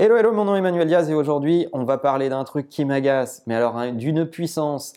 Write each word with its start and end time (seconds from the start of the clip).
Hello, 0.00 0.16
hello, 0.16 0.30
mon 0.30 0.44
nom 0.44 0.54
est 0.54 0.60
Emmanuel 0.60 0.86
Diaz 0.86 1.10
et 1.10 1.14
aujourd'hui, 1.14 1.66
on 1.72 1.82
va 1.82 1.98
parler 1.98 2.28
d'un 2.28 2.44
truc 2.44 2.68
qui 2.68 2.84
m'agace, 2.84 3.42
mais 3.48 3.56
alors 3.56 3.76
hein, 3.76 3.90
d'une 3.90 4.26
puissance. 4.26 4.92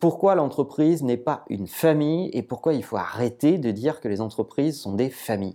Pourquoi 0.00 0.34
l'entreprise 0.34 1.04
n'est 1.04 1.16
pas 1.16 1.44
une 1.48 1.68
famille 1.68 2.30
et 2.32 2.42
pourquoi 2.42 2.74
il 2.74 2.82
faut 2.82 2.96
arrêter 2.96 3.58
de 3.58 3.70
dire 3.70 4.00
que 4.00 4.08
les 4.08 4.20
entreprises 4.20 4.80
sont 4.80 4.96
des 4.96 5.08
familles? 5.08 5.54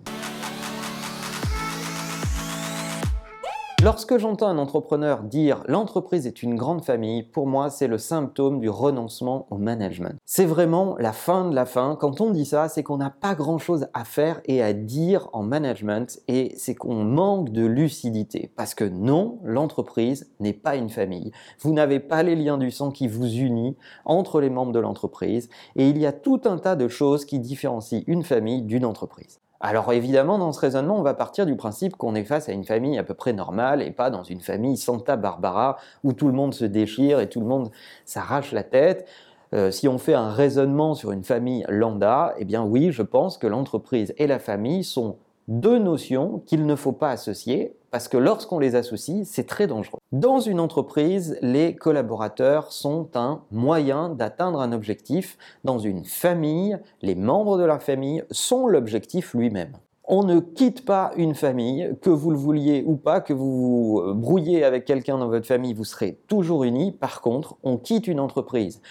Lorsque 3.85 4.17
j'entends 4.17 4.47
un 4.47 4.57
entrepreneur 4.57 5.21
dire 5.21 5.61
l'entreprise 5.67 6.25
est 6.25 6.41
une 6.41 6.55
grande 6.55 6.83
famille, 6.83 7.21
pour 7.21 7.45
moi 7.45 7.69
c'est 7.69 7.85
le 7.85 7.99
symptôme 7.99 8.59
du 8.59 8.67
renoncement 8.67 9.45
au 9.51 9.59
management. 9.59 10.15
C'est 10.25 10.47
vraiment 10.47 10.95
la 10.97 11.13
fin 11.13 11.47
de 11.47 11.53
la 11.53 11.67
fin. 11.67 11.95
Quand 11.95 12.19
on 12.19 12.31
dit 12.31 12.45
ça, 12.45 12.67
c'est 12.67 12.81
qu'on 12.81 12.97
n'a 12.97 13.11
pas 13.11 13.35
grand 13.35 13.59
chose 13.59 13.85
à 13.93 14.03
faire 14.03 14.41
et 14.45 14.63
à 14.63 14.73
dire 14.73 15.29
en 15.33 15.43
management 15.43 16.19
et 16.27 16.55
c'est 16.57 16.73
qu'on 16.73 17.03
manque 17.03 17.51
de 17.51 17.63
lucidité. 17.63 18.51
Parce 18.55 18.73
que 18.73 18.85
non, 18.85 19.37
l'entreprise 19.43 20.31
n'est 20.39 20.53
pas 20.53 20.77
une 20.77 20.89
famille. 20.89 21.31
Vous 21.59 21.71
n'avez 21.71 21.99
pas 21.99 22.23
les 22.23 22.35
liens 22.35 22.57
du 22.57 22.71
sang 22.71 22.89
qui 22.89 23.07
vous 23.07 23.31
unissent 23.31 23.75
entre 24.03 24.41
les 24.41 24.49
membres 24.49 24.71
de 24.71 24.79
l'entreprise 24.79 25.47
et 25.75 25.87
il 25.87 25.99
y 25.99 26.07
a 26.07 26.11
tout 26.11 26.41
un 26.45 26.57
tas 26.57 26.75
de 26.75 26.87
choses 26.87 27.23
qui 27.23 27.37
différencient 27.37 28.01
une 28.07 28.23
famille 28.23 28.63
d'une 28.63 28.83
entreprise. 28.83 29.41
Alors 29.61 29.91
évidemment, 29.93 30.37
dans 30.37 30.51
ce 30.51 30.59
raisonnement, 30.59 30.97
on 30.97 31.01
va 31.01 31.13
partir 31.13 31.45
du 31.45 31.55
principe 31.55 31.95
qu'on 31.95 32.13
est 32.15 32.25
face 32.25 32.49
à 32.49 32.51
une 32.51 32.65
famille 32.65 32.97
à 32.97 33.03
peu 33.03 33.13
près 33.13 33.33
normale 33.33 33.81
et 33.81 33.91
pas 33.91 34.09
dans 34.09 34.23
une 34.23 34.41
famille 34.41 34.77
Santa 34.77 35.15
Barbara 35.15 35.77
où 36.03 36.13
tout 36.13 36.27
le 36.27 36.33
monde 36.33 36.53
se 36.53 36.65
déchire 36.65 37.19
et 37.19 37.29
tout 37.29 37.39
le 37.39 37.47
monde 37.47 37.71
s'arrache 38.05 38.51
la 38.51 38.63
tête. 38.63 39.07
Euh, 39.53 39.71
si 39.71 39.87
on 39.87 39.97
fait 39.97 40.13
un 40.13 40.29
raisonnement 40.29 40.93
sur 40.95 41.11
une 41.11 41.23
famille 41.23 41.65
lambda, 41.69 42.33
eh 42.37 42.45
bien 42.45 42.63
oui, 42.63 42.91
je 42.91 43.01
pense 43.01 43.37
que 43.37 43.47
l'entreprise 43.47 44.13
et 44.17 44.27
la 44.27 44.39
famille 44.39 44.83
sont 44.83 45.17
deux 45.47 45.79
notions 45.79 46.41
qu'il 46.45 46.65
ne 46.65 46.75
faut 46.75 46.91
pas 46.91 47.11
associer 47.11 47.75
parce 47.95 48.09
que 48.09 48.17
lorsqu'on 48.17 48.59
les 48.59 48.75
associe, 48.75 49.25
c'est 49.25 49.47
très 49.47 49.67
dangereux. 49.67 49.99
Dans 50.11 50.41
une 50.41 50.59
entreprise, 50.59 51.37
les 51.41 51.77
collaborateurs 51.77 52.73
sont 52.73 53.07
un 53.15 53.43
moyen 53.51 54.09
d'atteindre 54.09 54.59
un 54.59 54.73
objectif. 54.73 55.37
Dans 55.63 55.79
une 55.79 56.03
famille, 56.03 56.77
les 57.01 57.15
membres 57.15 57.57
de 57.57 57.63
la 57.63 57.79
famille 57.79 58.21
sont 58.31 58.67
l'objectif 58.67 59.33
lui-même. 59.33 59.71
On 60.03 60.23
ne 60.23 60.41
quitte 60.41 60.83
pas 60.83 61.11
une 61.15 61.35
famille, 61.35 61.95
que 62.01 62.09
vous 62.09 62.31
le 62.31 62.37
vouliez 62.37 62.83
ou 62.85 62.97
pas, 62.97 63.21
que 63.21 63.31
vous 63.31 64.01
vous 64.01 64.13
brouillez 64.13 64.65
avec 64.65 64.83
quelqu'un 64.83 65.17
dans 65.17 65.29
votre 65.29 65.47
famille, 65.47 65.73
vous 65.73 65.85
serez 65.85 66.19
toujours 66.27 66.65
unis. 66.65 66.91
Par 66.91 67.21
contre, 67.21 67.55
on 67.63 67.77
quitte 67.77 68.07
une 68.07 68.19
entreprise. 68.19 68.81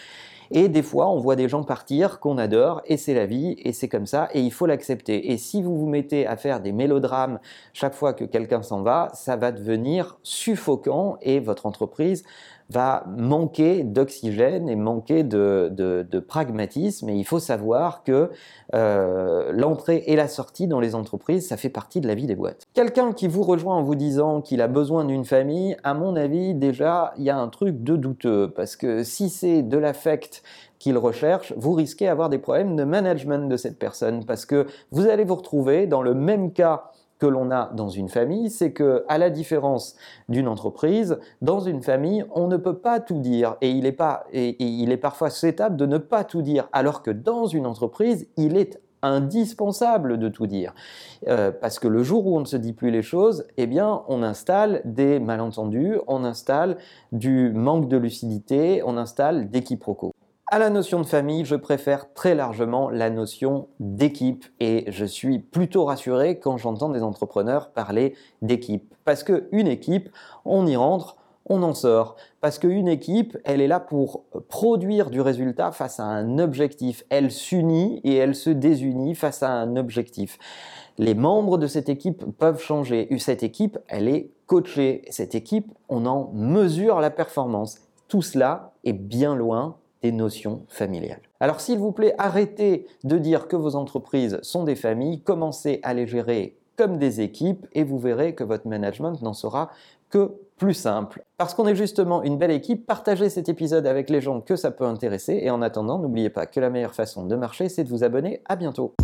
Et 0.51 0.69
des 0.69 0.83
fois, 0.83 1.09
on 1.11 1.19
voit 1.19 1.37
des 1.37 1.49
gens 1.49 1.63
partir 1.63 2.21
qu'on 2.21 2.39
adore, 2.39 2.83
et 2.87 2.97
c'est 2.97 3.15
la 3.15 3.27
vie, 3.27 3.57
et 3.59 3.73
c'est 3.73 3.89
comme 3.89 4.07
ça, 4.07 4.29
et 4.33 4.41
il 4.41 4.53
faut 4.53 4.67
l'accepter. 4.67 5.33
Et 5.33 5.39
si 5.39 5.63
vous 5.63 5.77
vous 5.77 5.89
mettez 5.89 6.27
à 6.27 6.37
faire 6.37 6.61
des 6.61 6.73
mélodrames 6.73 7.39
chaque 7.73 7.95
fois 7.95 8.13
que 8.13 8.25
quelqu'un 8.25 8.63
s'en 8.63 8.83
va, 8.83 9.11
ça 9.15 9.37
va 9.37 9.53
devenir 9.53 10.19
suffocant, 10.23 11.19
et 11.23 11.41
votre 11.41 11.67
entreprise 11.67 12.25
va 12.71 13.05
manquer 13.17 13.85
d'oxygène 13.85 14.69
et 14.69 14.77
manquer 14.77 15.23
de, 15.23 16.25
pragmatisme. 16.27 17.09
Et 17.11 17.15
il 17.15 17.25
faut 17.25 17.39
savoir 17.39 18.03
que 18.05 18.31
euh, 18.75 19.53
l'entrée 19.53 20.05
et 20.07 20.17
la 20.17 20.29
sortie 20.29 20.67
dans 20.67 20.81
les 20.81 20.95
entreprises, 20.95 21.49
ça 21.49 21.57
fait 21.57 21.69
partie 21.69 22.01
de 22.01 22.09
la 22.09 22.15
vie 22.15 22.27
des 22.27 22.35
boîtes. 22.35 22.67
Quelqu'un 22.73 23.13
qui 23.13 23.29
vous 23.29 23.43
rejoint 23.43 23.77
en 23.77 23.83
vous 23.83 23.95
disant 23.95 24.41
qu'il 24.41 24.63
a 24.63 24.69
besoin 24.69 25.05
d'une 25.05 25.25
famille, 25.25 25.77
à 25.85 25.95
mon 25.95 26.17
avis, 26.17 26.55
déjà, 26.55 27.13
il 27.19 27.25
y 27.25 27.31
a 27.31 27.39
un 27.39 27.49
truc 27.49 27.83
de 27.83 27.97
douteux. 27.97 28.53
Parce 28.55 28.77
que 28.77 29.03
si 29.03 29.29
c'est 29.29 29.63
de 29.63 29.77
l'affect 29.77 30.34
qu'il 30.79 30.99
recherche, 30.99 31.53
vous 31.57 31.73
risquez 31.73 32.07
d'avoir 32.07 32.29
des 32.29 32.39
problèmes 32.39 32.77
de 32.77 32.85
management 32.85 33.49
de 33.49 33.57
cette 33.57 33.79
personne. 33.79 34.25
Parce 34.25 34.47
que 34.47 34.67
vous 34.91 35.07
allez 35.07 35.25
vous 35.25 35.37
retrouver 35.37 35.87
dans 35.87 36.03
le 36.03 36.15
même 36.15 36.53
cas 36.53 36.91
que 37.19 37.27
l'on 37.27 37.51
a 37.51 37.71
dans 37.75 37.89
une 37.89 38.09
famille, 38.09 38.51
c'est 38.51 38.73
que, 38.73 39.05
à 39.09 39.19
la 39.19 39.31
différence 39.31 39.97
d'une 40.29 40.49
entreprise, 40.49 41.19
dans 41.43 41.61
une 41.61 41.83
famille, 41.83 42.25
on 42.35 42.49
ne 42.49 42.57
peut 42.57 42.79
pas 42.79 43.01
tout 43.01 43.21
dire 43.21 43.57
et 43.63 43.71
il 43.71 43.87
est, 43.87 44.97
parfois 44.97 45.31
souhaitable 45.31 45.77
de 45.77 45.87
ne 45.87 45.99
pas 45.99 46.25
tout 46.25 46.43
dire, 46.43 46.69
alors 46.73 47.03
que 47.03 47.11
dans 47.11 47.47
une 47.47 47.67
entreprise, 47.67 48.27
il 48.37 48.57
est 48.57 48.81
indispensable 49.03 50.19
de 50.19 50.29
tout 50.29 50.47
dire. 50.47 50.75
Euh, 51.29 51.53
parce 51.53 51.79
que 51.79 51.89
le 51.89 52.03
jour 52.03 52.27
où 52.27 52.37
on 52.37 52.41
ne 52.41 52.47
se 52.47 52.57
dit 52.57 52.73
plus 52.73 52.91
les 52.91 53.03
choses, 53.03 53.47
eh 53.57 53.67
bien, 53.67 54.03
on 54.09 54.23
installe 54.23 54.81
des 54.85 55.21
malentendus, 55.21 55.99
on 56.07 56.25
installe 56.25 56.79
du 57.13 57.53
manque 57.53 57.89
de 57.89 57.97
lucidité, 57.97 58.83
on 58.85 58.97
installe 58.97 59.51
des 59.51 59.63
quiproquos. 59.63 60.13
À 60.49 60.59
la 60.59 60.69
notion 60.69 61.01
de 61.01 61.07
famille, 61.07 61.47
je 61.47 61.57
préfère 61.57 62.13
très 62.13 62.35
largement 62.35 62.91
la 62.91 63.09
notion 63.09 63.69
d'équipe 63.81 64.45
et 64.61 64.85
je 64.89 65.07
suis 65.07 65.39
plutôt 65.39 65.87
rassuré 65.87 66.39
quand 66.39 66.59
j'entends 66.59 66.91
des 66.91 67.03
entrepreneurs 67.03 67.71
parler 67.71 68.15
d'équipe. 68.43 68.95
Parce 69.07 69.25
qu'une 69.25 69.67
équipe, 69.67 70.11
on 70.45 70.67
y 70.67 70.77
rentre, 70.77 71.17
on 71.47 71.63
en 71.63 71.73
sort. 71.73 72.17
Parce 72.43 72.59
qu'une 72.59 72.89
équipe, 72.89 73.39
elle 73.45 73.63
est 73.63 73.67
là 73.67 73.81
pour 73.81 74.25
produire 74.51 75.09
du 75.09 75.23
résultat 75.23 75.73
face 75.73 75.99
à 75.99 76.05
un 76.05 76.39
objectif. 76.39 77.05
Elle 77.09 77.31
s'unit 77.31 78.03
et 78.05 78.15
elle 78.15 78.35
se 78.35 78.51
désunit 78.51 79.15
face 79.15 79.43
à 79.43 79.51
un 79.51 79.77
objectif. 79.77 80.39
Les 80.99 81.15
membres 81.15 81.57
de 81.57 81.67
cette 81.67 81.89
équipe 81.89 82.23
peuvent 82.37 82.61
changer. 82.61 83.09
Cette 83.19 83.43
équipe, 83.43 83.79
elle 83.89 84.09
est 84.09 84.31
coachée. 84.47 85.07
Cette 85.09 85.35
équipe, 85.35 85.73
on 85.89 86.05
en 86.05 86.31
mesure 86.35 87.01
la 87.01 87.11
performance. 87.11 87.79
Tout 88.09 88.23
cela 88.23 88.75
est 88.85 88.93
bien 88.93 89.35
loin 89.35 89.79
notions 90.13 90.63
familiales. 90.69 91.23
Alors 91.41 91.61
s'il 91.61 91.79
vous 91.79 91.93
plaît, 91.93 92.15
arrêtez 92.19 92.87
de 93.05 93.19
dire 93.19 93.49
que 93.49 93.57
vos 93.57 93.77
entreprises 93.77 94.39
sont 94.43 94.65
des 94.65 94.77
familles, 94.77 95.21
commencez 95.21 95.81
à 95.83 95.95
les 95.95 96.07
gérer 96.07 96.57
comme 96.77 96.99
des 96.99 97.21
équipes 97.21 97.67
et 97.73 97.85
vous 97.85 97.99
verrez 97.99 98.35
que 98.35 98.45
votre 98.45 98.67
management 98.67 99.21
n'en 99.23 99.33
sera 99.33 99.71
que 100.11 100.33
plus 100.57 100.75
simple. 100.75 101.25
Parce 101.37 101.55
qu'on 101.55 101.67
est 101.67 101.75
justement 101.75 102.23
une 102.23 102.39
belle 102.39 102.51
équipe, 102.51 102.87
partagez 102.87 103.29
cet 103.29 103.49
épisode 103.49 103.87
avec 103.87 104.11
les 104.11 104.21
gens 104.21 104.41
que 104.41 104.57
ça 104.57 104.71
peut 104.71 104.85
intéresser 104.85 105.41
et 105.43 105.51
en 105.51 105.63
attendant, 105.63 105.99
n'oubliez 105.99 106.31
pas 106.31 106.47
que 106.47 106.61
la 106.61 106.71
meilleure 106.71 106.95
façon 106.95 107.27
de 107.27 107.37
marcher, 107.37 107.69
c'est 107.69 107.85
de 107.85 107.89
vous 107.89 108.05
abonner. 108.05 108.41
À 108.47 108.57
bientôt. 108.57 108.95